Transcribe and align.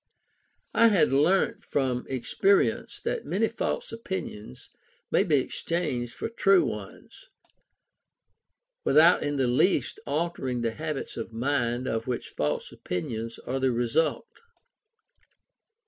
I 0.73 0.87
had 0.87 1.13
learnt 1.13 1.63
from 1.63 2.07
experience 2.09 2.99
that 3.01 3.23
many 3.23 3.47
false 3.47 3.91
opinions 3.91 4.71
may 5.11 5.23
be 5.23 5.35
exchanged 5.35 6.15
for 6.15 6.27
true 6.27 6.65
ones, 6.65 7.25
without 8.83 9.21
in 9.21 9.35
the 9.35 9.45
least 9.45 9.99
altering 10.07 10.61
the 10.61 10.71
habits 10.71 11.17
of 11.17 11.33
mind 11.33 11.87
of 11.87 12.07
which 12.07 12.29
false 12.29 12.71
opinions 12.71 13.37
are 13.45 13.59
the 13.59 13.71
result. 13.71 14.25